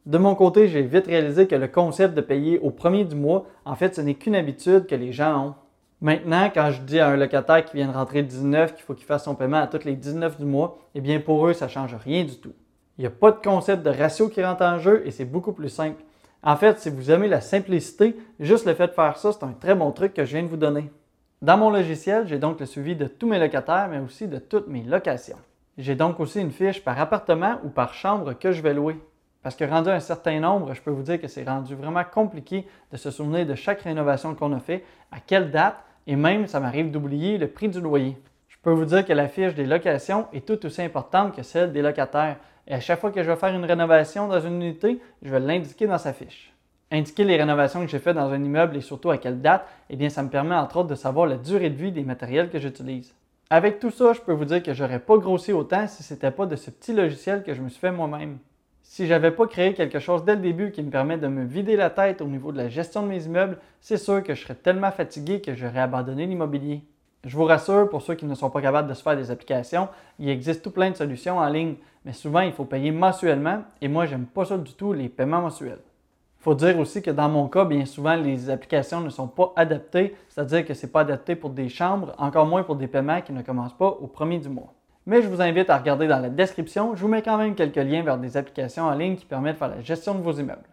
De 0.05 0.17
mon 0.17 0.33
côté, 0.35 0.67
j'ai 0.67 0.83
vite 0.83 1.07
réalisé 1.07 1.47
que 1.47 1.55
le 1.55 1.67
concept 1.67 2.13
de 2.13 2.21
payer 2.21 2.59
au 2.59 2.69
premier 2.69 3.03
du 3.03 3.15
mois, 3.15 3.45
en 3.65 3.75
fait, 3.75 3.95
ce 3.95 4.01
n'est 4.01 4.13
qu'une 4.13 4.35
habitude 4.35 4.85
que 4.87 4.95
les 4.95 5.11
gens 5.11 5.47
ont. 5.47 5.55
Maintenant, 5.99 6.49
quand 6.53 6.71
je 6.71 6.81
dis 6.81 6.99
à 6.99 7.09
un 7.09 7.17
locataire 7.17 7.65
qui 7.65 7.77
vient 7.77 7.87
de 7.87 7.93
rentrer 7.93 8.21
19 8.21 8.75
qu'il 8.75 8.83
faut 8.83 8.93
qu'il 8.93 9.05
fasse 9.05 9.25
son 9.25 9.35
paiement 9.35 9.57
à 9.57 9.67
toutes 9.67 9.83
les 9.83 9.95
19 9.95 10.37
du 10.37 10.45
mois, 10.45 10.77
eh 10.93 11.01
bien 11.01 11.19
pour 11.19 11.47
eux, 11.47 11.53
ça 11.53 11.65
ne 11.65 11.71
change 11.71 11.95
rien 11.95 12.23
du 12.23 12.37
tout. 12.37 12.53
Il 12.97 13.01
n'y 13.01 13.07
a 13.07 13.11
pas 13.11 13.31
de 13.31 13.41
concept 13.43 13.83
de 13.83 13.89
ratio 13.89 14.29
qui 14.29 14.43
rentre 14.43 14.63
en 14.63 14.79
jeu 14.79 15.01
et 15.05 15.11
c'est 15.11 15.25
beaucoup 15.25 15.51
plus 15.51 15.69
simple. 15.69 16.01
En 16.43 16.55
fait, 16.55 16.79
si 16.79 16.89
vous 16.89 17.11
aimez 17.11 17.27
la 17.27 17.41
simplicité, 17.41 18.15
juste 18.39 18.67
le 18.67 18.73
fait 18.73 18.87
de 18.87 18.93
faire 18.93 19.17
ça, 19.17 19.31
c'est 19.33 19.43
un 19.43 19.53
très 19.53 19.75
bon 19.75 19.91
truc 19.91 20.13
que 20.13 20.23
je 20.23 20.33
viens 20.33 20.43
de 20.43 20.47
vous 20.47 20.57
donner. 20.57 20.91
Dans 21.41 21.57
mon 21.57 21.71
logiciel, 21.71 22.27
j'ai 22.27 22.39
donc 22.39 22.59
le 22.59 22.65
suivi 22.65 22.95
de 22.95 23.07
tous 23.07 23.27
mes 23.27 23.39
locataires, 23.39 23.87
mais 23.89 23.99
aussi 23.99 24.27
de 24.27 24.37
toutes 24.37 24.67
mes 24.67 24.83
locations. 24.83 25.37
J'ai 25.77 25.95
donc 25.95 26.21
aussi 26.21 26.39
une 26.39 26.51
fiche 26.51 26.83
par 26.83 26.99
appartement 26.99 27.59
ou 27.65 27.69
par 27.69 27.93
chambre 27.93 28.33
que 28.33 28.53
je 28.53 28.61
vais 28.61 28.73
louer. 28.73 28.97
Parce 29.43 29.57
que 29.57 29.65
rendu 29.65 29.89
un 29.89 29.99
certain 29.99 30.39
nombre, 30.39 30.73
je 30.73 30.81
peux 30.81 30.89
vous 30.89 31.03
dire 31.03 31.19
que 31.19 31.27
c'est 31.27 31.43
rendu 31.43 31.75
vraiment 31.75 32.03
compliqué 32.03 32.65
de 32.91 32.97
se 32.97 33.11
souvenir 33.11 33.45
de 33.45 33.55
chaque 33.55 33.81
rénovation 33.81 34.35
qu'on 34.35 34.53
a 34.53 34.59
fait, 34.59 34.85
à 35.11 35.19
quelle 35.19 35.51
date, 35.51 35.75
et 36.07 36.15
même 36.15 36.47
ça 36.47 36.59
m'arrive 36.59 36.91
d'oublier 36.91 37.37
le 37.37 37.47
prix 37.47 37.67
du 37.67 37.81
loyer. 37.81 38.17
Je 38.47 38.55
peux 38.61 38.71
vous 38.71 38.85
dire 38.85 39.05
que 39.05 39.13
la 39.13 39.27
fiche 39.27 39.53
des 39.53 39.65
locations 39.65 40.27
est 40.33 40.47
tout 40.47 40.65
aussi 40.65 40.81
importante 40.81 41.35
que 41.35 41.43
celle 41.43 41.73
des 41.73 41.81
locataires. 41.81 42.37
Et 42.67 42.73
à 42.73 42.79
chaque 42.79 43.01
fois 43.01 43.11
que 43.11 43.21
je 43.21 43.29
vais 43.29 43.35
faire 43.35 43.53
une 43.53 43.65
rénovation 43.65 44.27
dans 44.27 44.39
une 44.39 44.61
unité, 44.61 44.99
je 45.21 45.29
vais 45.29 45.39
l'indiquer 45.41 45.87
dans 45.87 45.99
sa 45.99 46.13
fiche. 46.13 46.51
Indiquer 46.89 47.25
les 47.25 47.37
rénovations 47.37 47.81
que 47.81 47.91
j'ai 47.91 47.99
faites 47.99 48.15
dans 48.15 48.31
un 48.31 48.43
immeuble 48.43 48.77
et 48.77 48.81
surtout 48.81 49.11
à 49.11 49.17
quelle 49.17 49.41
date, 49.41 49.67
eh 49.89 49.97
bien, 49.97 50.09
ça 50.09 50.23
me 50.23 50.29
permet 50.29 50.55
entre 50.55 50.77
autres 50.77 50.89
de 50.89 50.95
savoir 50.95 51.27
la 51.27 51.37
durée 51.37 51.69
de 51.69 51.75
vie 51.75 51.91
des 51.91 52.03
matériels 52.03 52.49
que 52.49 52.59
j'utilise. 52.59 53.13
Avec 53.51 53.79
tout 53.79 53.91
ça, 53.91 54.13
je 54.13 54.21
peux 54.21 54.33
vous 54.33 54.45
dire 54.45 54.63
que 54.63 54.73
j'aurais 54.73 54.99
pas 54.99 55.17
grossi 55.17 55.53
autant 55.53 55.87
si 55.87 56.01
ce 56.01 56.15
n'était 56.15 56.31
pas 56.31 56.47
de 56.47 56.55
ce 56.55 56.71
petit 56.71 56.93
logiciel 56.93 57.43
que 57.43 57.53
je 57.53 57.61
me 57.61 57.69
suis 57.69 57.79
fait 57.79 57.91
moi-même. 57.91 58.39
Si 58.81 59.05
j'avais 59.05 59.29
pas 59.29 59.45
créé 59.45 59.75
quelque 59.75 59.99
chose 59.99 60.25
dès 60.25 60.35
le 60.35 60.41
début 60.41 60.71
qui 60.71 60.81
me 60.81 60.89
permet 60.89 61.19
de 61.19 61.27
me 61.27 61.45
vider 61.45 61.75
la 61.75 61.91
tête 61.91 62.21
au 62.21 62.25
niveau 62.25 62.51
de 62.51 62.57
la 62.57 62.69
gestion 62.69 63.03
de 63.03 63.07
mes 63.07 63.23
immeubles, 63.25 63.59
c'est 63.81 63.97
sûr 63.97 64.23
que 64.23 64.33
je 64.33 64.41
serais 64.41 64.55
tellement 64.55 64.89
fatigué 64.89 65.41
que 65.41 65.53
j'aurais 65.53 65.81
abandonné 65.81 66.25
l'immobilier. 66.25 66.81
Je 67.23 67.37
vous 67.37 67.43
rassure, 67.43 67.87
pour 67.87 68.01
ceux 68.01 68.15
qui 68.15 68.25
ne 68.25 68.33
sont 68.33 68.49
pas 68.49 68.61
capables 68.61 68.89
de 68.89 68.93
se 68.95 69.03
faire 69.03 69.15
des 69.15 69.29
applications, 69.29 69.89
il 70.17 70.29
existe 70.29 70.63
tout 70.63 70.71
plein 70.71 70.89
de 70.89 70.95
solutions 70.95 71.37
en 71.37 71.47
ligne, 71.47 71.75
mais 72.03 72.13
souvent 72.13 72.41
il 72.41 72.51
faut 72.51 72.65
payer 72.65 72.91
mensuellement 72.91 73.63
et 73.79 73.87
moi 73.87 74.07
j'aime 74.07 74.25
pas 74.25 74.45
ça 74.45 74.57
du 74.57 74.73
tout 74.73 74.93
les 74.93 75.09
paiements 75.09 75.41
mensuels. 75.41 75.81
Faut 76.45 76.53
dire 76.53 76.77
aussi 76.77 77.01
que 77.01 77.09
dans 77.09 77.27
mon 77.27 77.47
cas, 77.47 77.65
bien 77.65 77.87
souvent, 77.87 78.15
les 78.15 78.51
applications 78.51 79.01
ne 79.01 79.09
sont 79.09 79.27
pas 79.27 79.51
adaptées, 79.55 80.15
c'est-à-dire 80.29 80.63
que 80.63 80.75
ce 80.75 80.85
n'est 80.85 80.91
pas 80.91 80.99
adapté 80.99 81.35
pour 81.35 81.49
des 81.49 81.69
chambres, 81.69 82.13
encore 82.19 82.45
moins 82.45 82.61
pour 82.61 82.75
des 82.75 82.85
paiements 82.85 83.19
qui 83.21 83.33
ne 83.33 83.41
commencent 83.41 83.75
pas 83.75 83.87
au 83.87 84.05
premier 84.05 84.37
du 84.37 84.47
mois. 84.47 84.71
Mais 85.07 85.23
je 85.23 85.27
vous 85.27 85.41
invite 85.41 85.71
à 85.71 85.77
regarder 85.79 86.07
dans 86.07 86.19
la 86.19 86.29
description, 86.29 86.95
je 86.95 87.01
vous 87.01 87.07
mets 87.07 87.23
quand 87.23 87.39
même 87.39 87.55
quelques 87.55 87.77
liens 87.77 88.03
vers 88.03 88.19
des 88.19 88.37
applications 88.37 88.83
en 88.83 88.93
ligne 88.93 89.15
qui 89.15 89.25
permettent 89.25 89.55
de 89.55 89.57
faire 89.57 89.69
la 89.69 89.81
gestion 89.81 90.13
de 90.13 90.21
vos 90.21 90.33
immeubles. 90.33 90.69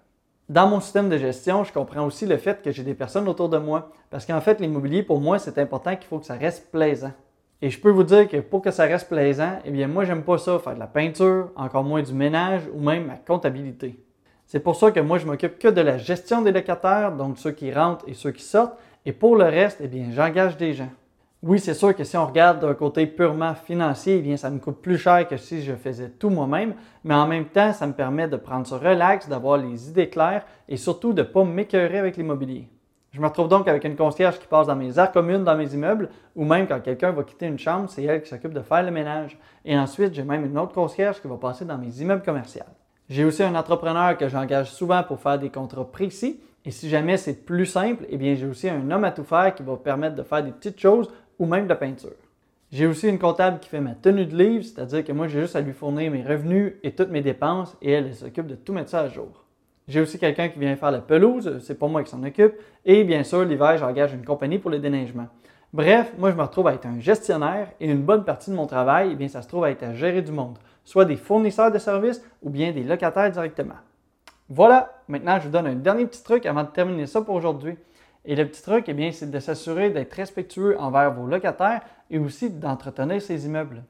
Dans 0.50 0.68
mon 0.68 0.78
système 0.78 1.08
de 1.08 1.16
gestion, 1.16 1.64
je 1.64 1.72
comprends 1.72 2.04
aussi 2.04 2.26
le 2.26 2.36
fait 2.36 2.60
que 2.60 2.70
j'ai 2.70 2.82
des 2.82 2.92
personnes 2.92 3.26
autour 3.26 3.48
de 3.48 3.56
moi, 3.56 3.92
parce 4.10 4.26
qu'en 4.26 4.42
fait, 4.42 4.60
l'immobilier, 4.60 5.02
pour 5.02 5.22
moi, 5.22 5.38
c'est 5.38 5.56
important 5.56 5.96
qu'il 5.96 6.06
faut 6.06 6.18
que 6.18 6.26
ça 6.26 6.34
reste 6.34 6.70
plaisant. 6.70 7.12
Et 7.62 7.70
je 7.70 7.80
peux 7.80 7.88
vous 7.88 8.04
dire 8.04 8.28
que 8.28 8.36
pour 8.36 8.60
que 8.60 8.72
ça 8.72 8.84
reste 8.84 9.08
plaisant, 9.08 9.58
eh 9.64 9.70
bien, 9.70 9.88
moi, 9.88 10.04
j'aime 10.04 10.22
pas 10.22 10.36
ça, 10.36 10.58
faire 10.58 10.74
de 10.74 10.80
la 10.80 10.86
peinture, 10.86 11.48
encore 11.56 11.84
moins 11.84 12.02
du 12.02 12.12
ménage 12.12 12.60
ou 12.74 12.80
même 12.82 13.06
ma 13.06 13.16
comptabilité. 13.16 13.98
C'est 14.52 14.60
pour 14.60 14.76
ça 14.76 14.90
que 14.90 15.00
moi, 15.00 15.16
je 15.16 15.24
m'occupe 15.24 15.58
que 15.58 15.68
de 15.68 15.80
la 15.80 15.96
gestion 15.96 16.42
des 16.42 16.52
locataires, 16.52 17.12
donc 17.12 17.38
ceux 17.38 17.52
qui 17.52 17.72
rentrent 17.72 18.04
et 18.06 18.12
ceux 18.12 18.32
qui 18.32 18.42
sortent. 18.42 18.78
Et 19.06 19.12
pour 19.12 19.34
le 19.34 19.44
reste, 19.44 19.78
eh 19.80 19.88
bien, 19.88 20.08
j'engage 20.12 20.58
des 20.58 20.74
gens. 20.74 20.90
Oui, 21.42 21.58
c'est 21.58 21.72
sûr 21.72 21.96
que 21.96 22.04
si 22.04 22.18
on 22.18 22.26
regarde 22.26 22.60
d'un 22.60 22.74
côté 22.74 23.06
purement 23.06 23.54
financier, 23.54 24.16
eh 24.18 24.20
bien, 24.20 24.36
ça 24.36 24.50
me 24.50 24.58
coûte 24.58 24.82
plus 24.82 24.98
cher 24.98 25.26
que 25.26 25.38
si 25.38 25.62
je 25.62 25.72
faisais 25.72 26.10
tout 26.10 26.28
moi-même, 26.28 26.74
mais 27.02 27.14
en 27.14 27.26
même 27.26 27.46
temps, 27.46 27.72
ça 27.72 27.86
me 27.86 27.94
permet 27.94 28.28
de 28.28 28.36
prendre 28.36 28.66
ce 28.66 28.74
relax, 28.74 29.26
d'avoir 29.26 29.56
les 29.56 29.88
idées 29.88 30.10
claires 30.10 30.44
et 30.68 30.76
surtout 30.76 31.14
de 31.14 31.22
ne 31.22 31.26
pas 31.26 31.44
m'écœurer 31.44 31.98
avec 31.98 32.18
l'immobilier. 32.18 32.68
Je 33.10 33.22
me 33.22 33.28
retrouve 33.28 33.48
donc 33.48 33.68
avec 33.68 33.84
une 33.84 33.96
concierge 33.96 34.38
qui 34.38 34.46
passe 34.48 34.66
dans 34.66 34.76
mes 34.76 34.98
aires 34.98 35.12
communes, 35.12 35.44
dans 35.44 35.56
mes 35.56 35.72
immeubles, 35.72 36.10
ou 36.36 36.44
même 36.44 36.66
quand 36.66 36.80
quelqu'un 36.80 37.12
va 37.12 37.22
quitter 37.22 37.46
une 37.46 37.58
chambre, 37.58 37.88
c'est 37.88 38.02
elle 38.02 38.20
qui 38.20 38.28
s'occupe 38.28 38.52
de 38.52 38.60
faire 38.60 38.82
le 38.82 38.90
ménage. 38.90 39.38
Et 39.64 39.78
ensuite, 39.78 40.12
j'ai 40.12 40.24
même 40.24 40.44
une 40.44 40.58
autre 40.58 40.74
concierge 40.74 41.22
qui 41.22 41.28
va 41.28 41.36
passer 41.36 41.64
dans 41.64 41.78
mes 41.78 42.02
immeubles 42.02 42.22
commerciaux. 42.22 42.64
J'ai 43.08 43.24
aussi 43.24 43.42
un 43.42 43.54
entrepreneur 43.54 44.16
que 44.16 44.28
j'engage 44.28 44.70
souvent 44.70 45.02
pour 45.02 45.20
faire 45.20 45.38
des 45.38 45.50
contrats 45.50 45.84
précis. 45.84 46.40
Et 46.64 46.70
si 46.70 46.88
jamais 46.88 47.16
c'est 47.16 47.44
plus 47.44 47.66
simple, 47.66 48.06
eh 48.08 48.16
bien 48.16 48.34
j'ai 48.34 48.46
aussi 48.46 48.68
un 48.68 48.90
homme 48.90 49.04
à 49.04 49.10
tout 49.10 49.24
faire 49.24 49.54
qui 49.54 49.62
va 49.62 49.76
permettre 49.76 50.14
de 50.14 50.22
faire 50.22 50.44
des 50.44 50.52
petites 50.52 50.78
choses 50.78 51.10
ou 51.38 51.46
même 51.46 51.66
de 51.66 51.74
peinture. 51.74 52.14
J'ai 52.70 52.86
aussi 52.86 53.08
une 53.08 53.18
comptable 53.18 53.58
qui 53.58 53.68
fait 53.68 53.80
ma 53.80 53.94
tenue 53.94 54.24
de 54.24 54.36
livre, 54.36 54.64
c'est-à-dire 54.64 55.04
que 55.04 55.12
moi 55.12 55.28
j'ai 55.28 55.40
juste 55.40 55.56
à 55.56 55.60
lui 55.60 55.72
fournir 55.72 56.10
mes 56.10 56.22
revenus 56.22 56.74
et 56.82 56.92
toutes 56.92 57.10
mes 57.10 57.20
dépenses 57.20 57.76
et 57.82 57.90
elle, 57.90 58.06
elle 58.06 58.14
s'occupe 58.14 58.46
de 58.46 58.54
tout 58.54 58.72
mettre 58.72 58.90
ça 58.90 59.00
à 59.00 59.08
jour. 59.08 59.44
J'ai 59.88 60.00
aussi 60.00 60.18
quelqu'un 60.18 60.48
qui 60.48 60.60
vient 60.60 60.74
faire 60.76 60.92
la 60.92 61.00
pelouse, 61.00 61.58
c'est 61.60 61.78
pas 61.78 61.88
moi 61.88 62.04
qui 62.04 62.10
s'en 62.10 62.22
occupe, 62.22 62.54
et 62.84 63.02
bien 63.04 63.24
sûr 63.24 63.44
l'hiver 63.44 63.76
j'engage 63.76 64.14
une 64.14 64.24
compagnie 64.24 64.58
pour 64.58 64.70
le 64.70 64.78
déneigement. 64.78 65.26
Bref, 65.74 66.12
moi 66.16 66.30
je 66.30 66.36
me 66.36 66.42
retrouve 66.42 66.68
à 66.68 66.74
être 66.74 66.86
un 66.86 67.00
gestionnaire 67.00 67.72
et 67.80 67.90
une 67.90 68.02
bonne 68.02 68.24
partie 68.24 68.50
de 68.50 68.56
mon 68.56 68.66
travail, 68.66 69.10
eh 69.12 69.16
bien 69.16 69.28
ça 69.28 69.42
se 69.42 69.48
trouve 69.48 69.64
à 69.64 69.70
être 69.70 69.82
à 69.82 69.92
gérer 69.92 70.22
du 70.22 70.32
monde 70.32 70.56
soit 70.84 71.04
des 71.04 71.16
fournisseurs 71.16 71.70
de 71.70 71.78
services 71.78 72.22
ou 72.42 72.50
bien 72.50 72.72
des 72.72 72.82
locataires 72.82 73.30
directement. 73.30 73.76
Voilà, 74.48 74.92
maintenant 75.08 75.38
je 75.38 75.44
vous 75.46 75.52
donne 75.52 75.66
un 75.66 75.74
dernier 75.74 76.06
petit 76.06 76.22
truc 76.22 76.46
avant 76.46 76.62
de 76.62 76.68
terminer 76.68 77.06
ça 77.06 77.22
pour 77.22 77.34
aujourd'hui. 77.34 77.76
Et 78.24 78.36
le 78.36 78.46
petit 78.46 78.62
truc, 78.62 78.84
eh 78.86 78.92
bien, 78.92 79.10
c'est 79.10 79.30
de 79.30 79.38
s'assurer 79.40 79.90
d'être 79.90 80.12
respectueux 80.12 80.76
envers 80.78 81.12
vos 81.12 81.26
locataires 81.26 81.80
et 82.08 82.18
aussi 82.18 82.50
d'entretenir 82.50 83.20
ces 83.20 83.46
immeubles. 83.46 83.82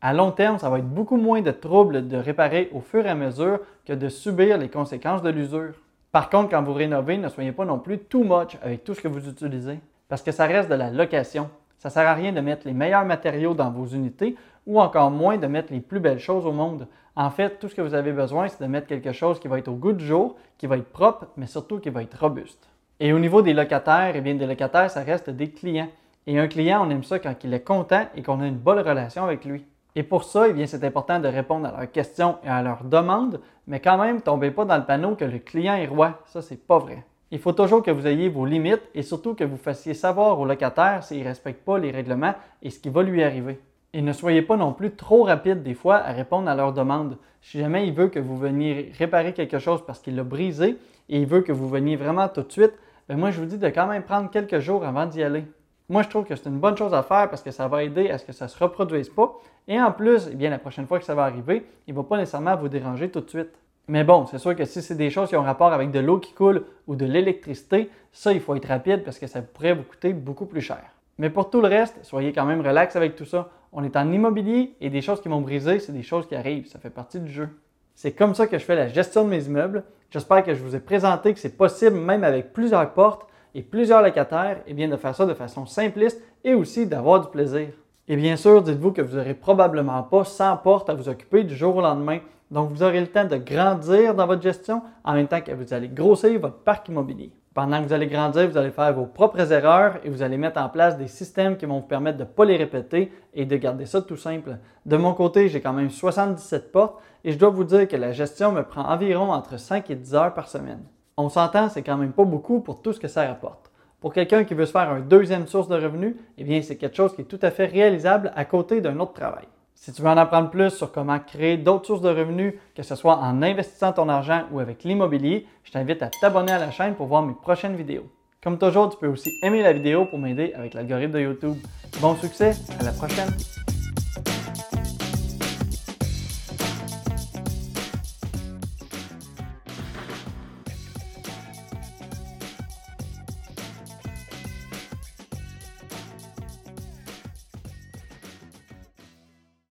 À 0.00 0.14
long 0.14 0.30
terme, 0.30 0.58
ça 0.58 0.70
va 0.70 0.78
être 0.78 0.88
beaucoup 0.88 1.16
moins 1.16 1.42
de 1.42 1.50
troubles 1.50 2.06
de 2.06 2.16
réparer 2.16 2.70
au 2.72 2.80
fur 2.80 3.04
et 3.04 3.10
à 3.10 3.14
mesure 3.14 3.58
que 3.84 3.92
de 3.92 4.08
subir 4.08 4.58
les 4.58 4.68
conséquences 4.68 5.22
de 5.22 5.30
l'usure. 5.30 5.74
Par 6.12 6.30
contre, 6.30 6.50
quand 6.50 6.62
vous 6.62 6.72
rénovez, 6.72 7.18
ne 7.18 7.28
soyez 7.28 7.52
pas 7.52 7.64
non 7.64 7.78
plus 7.78 7.98
too 7.98 8.22
much 8.22 8.56
avec 8.62 8.84
tout 8.84 8.94
ce 8.94 9.00
que 9.00 9.08
vous 9.08 9.28
utilisez, 9.28 9.80
parce 10.08 10.22
que 10.22 10.32
ça 10.32 10.46
reste 10.46 10.70
de 10.70 10.74
la 10.74 10.90
location. 10.90 11.50
Ça 11.78 11.88
ne 11.88 11.92
sert 11.92 12.08
à 12.08 12.14
rien 12.14 12.32
de 12.32 12.40
mettre 12.40 12.66
les 12.66 12.72
meilleurs 12.72 13.04
matériaux 13.04 13.54
dans 13.54 13.70
vos 13.70 13.86
unités 13.86 14.36
ou 14.66 14.80
encore 14.80 15.10
moins 15.10 15.36
de 15.36 15.46
mettre 15.46 15.72
les 15.72 15.80
plus 15.80 16.00
belles 16.00 16.18
choses 16.18 16.46
au 16.46 16.52
monde. 16.52 16.86
En 17.16 17.30
fait, 17.30 17.58
tout 17.58 17.68
ce 17.68 17.74
que 17.74 17.82
vous 17.82 17.94
avez 17.94 18.12
besoin, 18.12 18.48
c'est 18.48 18.62
de 18.62 18.68
mettre 18.68 18.86
quelque 18.86 19.12
chose 19.12 19.40
qui 19.40 19.48
va 19.48 19.58
être 19.58 19.68
au 19.68 19.74
goût 19.74 19.92
du 19.92 20.06
jour, 20.06 20.36
qui 20.58 20.66
va 20.66 20.76
être 20.76 20.92
propre, 20.92 21.26
mais 21.36 21.46
surtout 21.46 21.78
qui 21.78 21.90
va 21.90 22.02
être 22.02 22.18
robuste. 22.18 22.68
Et 23.00 23.12
au 23.12 23.18
niveau 23.18 23.42
des 23.42 23.54
locataires, 23.54 24.12
eh 24.14 24.20
bien, 24.20 24.34
des 24.34 24.46
locataires, 24.46 24.90
ça 24.90 25.02
reste 25.02 25.30
des 25.30 25.50
clients. 25.50 25.88
Et 26.26 26.38
un 26.38 26.48
client, 26.48 26.86
on 26.86 26.90
aime 26.90 27.02
ça 27.02 27.18
quand 27.18 27.34
il 27.42 27.54
est 27.54 27.64
content 27.64 28.06
et 28.14 28.22
qu'on 28.22 28.40
a 28.40 28.46
une 28.46 28.58
bonne 28.58 28.78
relation 28.78 29.24
avec 29.24 29.44
lui. 29.44 29.64
Et 29.96 30.02
pour 30.02 30.24
ça, 30.24 30.48
eh 30.48 30.52
bien, 30.52 30.66
c'est 30.66 30.84
important 30.84 31.18
de 31.18 31.26
répondre 31.26 31.66
à 31.66 31.80
leurs 31.80 31.90
questions 31.90 32.36
et 32.44 32.48
à 32.48 32.62
leurs 32.62 32.84
demandes, 32.84 33.40
mais 33.66 33.80
quand 33.80 33.98
même, 33.98 34.20
tombez 34.20 34.50
pas 34.50 34.64
dans 34.64 34.76
le 34.76 34.84
panneau 34.84 35.16
que 35.16 35.24
le 35.24 35.38
client 35.38 35.74
est 35.74 35.86
roi. 35.86 36.20
Ça, 36.26 36.42
c'est 36.42 36.64
pas 36.64 36.78
vrai. 36.78 37.04
Il 37.32 37.38
faut 37.38 37.52
toujours 37.52 37.82
que 37.82 37.90
vous 37.90 38.06
ayez 38.06 38.28
vos 38.28 38.44
limites 38.44 38.82
et 38.94 39.02
surtout 39.02 39.34
que 39.34 39.44
vous 39.44 39.56
fassiez 39.56 39.94
savoir 39.94 40.38
au 40.38 40.44
locataire 40.44 41.04
s'il 41.04 41.20
ne 41.20 41.24
respecte 41.28 41.64
pas 41.64 41.78
les 41.78 41.90
règlements 41.90 42.34
et 42.62 42.70
ce 42.70 42.78
qui 42.78 42.88
va 42.88 43.02
lui 43.02 43.22
arriver. 43.22 43.60
Et 43.92 44.02
ne 44.02 44.12
soyez 44.12 44.42
pas 44.42 44.56
non 44.56 44.72
plus 44.72 44.92
trop 44.92 45.24
rapide 45.24 45.62
des 45.62 45.74
fois 45.74 45.96
à 45.96 46.12
répondre 46.12 46.48
à 46.48 46.54
leurs 46.54 46.72
demandes. 46.72 47.18
Si 47.42 47.58
jamais 47.58 47.88
il 47.88 47.92
veut 47.92 48.08
que 48.08 48.20
vous 48.20 48.36
veniez 48.36 48.92
réparer 48.96 49.32
quelque 49.32 49.58
chose 49.58 49.84
parce 49.84 49.98
qu'il 49.98 50.14
l'a 50.14 50.22
brisé 50.22 50.76
et 51.08 51.18
il 51.18 51.26
veut 51.26 51.40
que 51.40 51.50
vous 51.50 51.68
veniez 51.68 51.96
vraiment 51.96 52.28
tout 52.28 52.42
de 52.42 52.52
suite, 52.52 52.72
ben 53.08 53.16
moi 53.18 53.32
je 53.32 53.40
vous 53.40 53.46
dis 53.46 53.58
de 53.58 53.68
quand 53.68 53.88
même 53.88 54.04
prendre 54.04 54.30
quelques 54.30 54.60
jours 54.60 54.84
avant 54.84 55.06
d'y 55.06 55.22
aller. 55.24 55.44
Moi 55.88 56.02
je 56.02 56.08
trouve 56.08 56.24
que 56.24 56.36
c'est 56.36 56.48
une 56.48 56.60
bonne 56.60 56.76
chose 56.76 56.94
à 56.94 57.02
faire 57.02 57.28
parce 57.28 57.42
que 57.42 57.50
ça 57.50 57.66
va 57.66 57.82
aider 57.82 58.10
à 58.10 58.18
ce 58.18 58.24
que 58.24 58.32
ça 58.32 58.44
ne 58.44 58.50
se 58.50 58.62
reproduise 58.62 59.08
pas. 59.08 59.36
Et 59.66 59.80
en 59.80 59.90
plus, 59.90 60.28
eh 60.30 60.36
bien, 60.36 60.50
la 60.50 60.58
prochaine 60.58 60.86
fois 60.86 61.00
que 61.00 61.04
ça 61.04 61.16
va 61.16 61.24
arriver, 61.24 61.66
il 61.88 61.94
ne 61.94 62.00
va 62.00 62.04
pas 62.04 62.16
nécessairement 62.16 62.56
vous 62.56 62.68
déranger 62.68 63.10
tout 63.10 63.20
de 63.20 63.28
suite. 63.28 63.50
Mais 63.88 64.04
bon, 64.04 64.24
c'est 64.26 64.38
sûr 64.38 64.54
que 64.54 64.64
si 64.64 64.82
c'est 64.82 64.94
des 64.94 65.10
choses 65.10 65.30
qui 65.30 65.36
ont 65.36 65.42
rapport 65.42 65.72
avec 65.72 65.90
de 65.90 65.98
l'eau 65.98 66.18
qui 66.18 66.32
coule 66.32 66.64
ou 66.86 66.94
de 66.94 67.06
l'électricité, 67.06 67.90
ça, 68.12 68.32
il 68.32 68.40
faut 68.40 68.54
être 68.54 68.68
rapide 68.68 69.02
parce 69.02 69.18
que 69.18 69.26
ça 69.26 69.42
pourrait 69.42 69.74
vous 69.74 69.82
coûter 69.82 70.12
beaucoup 70.12 70.46
plus 70.46 70.60
cher. 70.60 70.82
Mais 71.18 71.28
pour 71.28 71.50
tout 71.50 71.60
le 71.60 71.66
reste, 71.66 71.98
soyez 72.02 72.32
quand 72.32 72.44
même 72.44 72.60
relax 72.60 72.94
avec 72.94 73.16
tout 73.16 73.24
ça. 73.24 73.50
On 73.72 73.84
est 73.84 73.96
en 73.96 74.10
immobilier 74.10 74.74
et 74.80 74.90
des 74.90 75.00
choses 75.00 75.20
qui 75.20 75.28
vont 75.28 75.40
briser, 75.40 75.78
c'est 75.78 75.92
des 75.92 76.02
choses 76.02 76.26
qui 76.26 76.34
arrivent. 76.34 76.66
Ça 76.66 76.78
fait 76.78 76.90
partie 76.90 77.20
du 77.20 77.30
jeu. 77.30 77.48
C'est 77.94 78.12
comme 78.12 78.34
ça 78.34 78.46
que 78.46 78.58
je 78.58 78.64
fais 78.64 78.74
la 78.74 78.88
gestion 78.88 79.24
de 79.24 79.28
mes 79.28 79.44
immeubles. 79.44 79.84
J'espère 80.10 80.42
que 80.42 80.54
je 80.54 80.62
vous 80.62 80.74
ai 80.74 80.80
présenté 80.80 81.32
que 81.32 81.38
c'est 81.38 81.56
possible, 81.56 81.96
même 81.96 82.24
avec 82.24 82.52
plusieurs 82.52 82.92
portes 82.92 83.26
et 83.54 83.62
plusieurs 83.62 84.02
locataires, 84.02 84.58
et 84.58 84.70
eh 84.70 84.74
bien 84.74 84.88
de 84.88 84.96
faire 84.96 85.14
ça 85.14 85.26
de 85.26 85.34
façon 85.34 85.66
simpliste 85.66 86.20
et 86.42 86.54
aussi 86.54 86.86
d'avoir 86.86 87.20
du 87.20 87.28
plaisir. 87.28 87.68
Et 88.08 88.16
bien 88.16 88.36
sûr, 88.36 88.60
dites-vous 88.62 88.90
que 88.90 89.02
vous 89.02 89.16
n'aurez 89.16 89.34
probablement 89.34 90.02
pas 90.02 90.24
100 90.24 90.56
portes 90.58 90.90
à 90.90 90.94
vous 90.94 91.08
occuper 91.08 91.44
du 91.44 91.54
jour 91.54 91.76
au 91.76 91.80
lendemain. 91.80 92.18
Donc, 92.50 92.70
vous 92.70 92.82
aurez 92.82 93.00
le 93.00 93.06
temps 93.06 93.24
de 93.24 93.36
grandir 93.36 94.16
dans 94.16 94.26
votre 94.26 94.42
gestion 94.42 94.82
en 95.04 95.14
même 95.14 95.28
temps 95.28 95.40
que 95.40 95.52
vous 95.52 95.72
allez 95.72 95.88
grossir 95.88 96.40
votre 96.40 96.58
parc 96.58 96.88
immobilier. 96.88 97.30
Pendant 97.52 97.82
que 97.82 97.88
vous 97.88 97.92
allez 97.92 98.06
grandir, 98.06 98.48
vous 98.48 98.56
allez 98.56 98.70
faire 98.70 98.94
vos 98.94 99.06
propres 99.06 99.50
erreurs 99.52 99.96
et 100.04 100.08
vous 100.08 100.22
allez 100.22 100.36
mettre 100.36 100.60
en 100.60 100.68
place 100.68 100.96
des 100.96 101.08
systèmes 101.08 101.56
qui 101.56 101.66
vont 101.66 101.80
vous 101.80 101.86
permettre 101.86 102.16
de 102.16 102.22
ne 102.22 102.28
pas 102.28 102.44
les 102.44 102.56
répéter 102.56 103.10
et 103.34 103.44
de 103.44 103.56
garder 103.56 103.86
ça 103.86 104.00
tout 104.02 104.16
simple. 104.16 104.58
De 104.86 104.96
mon 104.96 105.14
côté, 105.14 105.48
j'ai 105.48 105.60
quand 105.60 105.72
même 105.72 105.90
77 105.90 106.70
portes 106.70 107.02
et 107.24 107.32
je 107.32 107.38
dois 107.38 107.50
vous 107.50 107.64
dire 107.64 107.88
que 107.88 107.96
la 107.96 108.12
gestion 108.12 108.52
me 108.52 108.62
prend 108.62 108.84
environ 108.84 109.32
entre 109.32 109.58
5 109.58 109.90
et 109.90 109.96
10 109.96 110.14
heures 110.14 110.32
par 110.32 110.48
semaine. 110.48 110.84
On 111.16 111.28
s'entend, 111.28 111.68
c'est 111.68 111.82
quand 111.82 111.96
même 111.96 112.12
pas 112.12 112.24
beaucoup 112.24 112.60
pour 112.60 112.82
tout 112.82 112.92
ce 112.92 113.00
que 113.00 113.08
ça 113.08 113.26
rapporte. 113.26 113.72
Pour 113.98 114.12
quelqu'un 114.12 114.44
qui 114.44 114.54
veut 114.54 114.64
se 114.64 114.70
faire 114.70 114.94
une 114.94 115.08
deuxième 115.08 115.48
source 115.48 115.66
de 115.66 115.74
revenus, 115.74 116.14
eh 116.38 116.44
bien, 116.44 116.62
c'est 116.62 116.76
quelque 116.76 116.96
chose 116.96 117.16
qui 117.16 117.22
est 117.22 117.24
tout 117.24 117.40
à 117.42 117.50
fait 117.50 117.66
réalisable 117.66 118.30
à 118.36 118.44
côté 118.44 118.80
d'un 118.80 119.00
autre 119.00 119.14
travail. 119.14 119.48
Si 119.82 119.94
tu 119.94 120.02
veux 120.02 120.08
en 120.08 120.16
apprendre 120.18 120.50
plus 120.50 120.68
sur 120.68 120.92
comment 120.92 121.18
créer 121.18 121.56
d'autres 121.56 121.86
sources 121.86 122.02
de 122.02 122.10
revenus, 122.10 122.52
que 122.76 122.82
ce 122.82 122.94
soit 122.94 123.16
en 123.16 123.40
investissant 123.40 123.94
ton 123.94 124.10
argent 124.10 124.42
ou 124.52 124.58
avec 124.60 124.84
l'immobilier, 124.84 125.46
je 125.64 125.72
t'invite 125.72 126.02
à 126.02 126.10
t'abonner 126.20 126.52
à 126.52 126.58
la 126.58 126.70
chaîne 126.70 126.94
pour 126.94 127.06
voir 127.06 127.22
mes 127.22 127.32
prochaines 127.32 127.76
vidéos. 127.76 128.06
Comme 128.42 128.58
toujours, 128.58 128.90
tu 128.90 128.98
peux 128.98 129.06
aussi 129.06 129.30
aimer 129.42 129.62
la 129.62 129.72
vidéo 129.72 130.04
pour 130.04 130.18
m'aider 130.18 130.52
avec 130.54 130.74
l'algorithme 130.74 131.12
de 131.12 131.20
YouTube. 131.20 131.56
Bon 131.98 132.14
succès, 132.14 132.52
à 132.78 132.82
la 132.84 132.92
prochaine! 132.92 133.30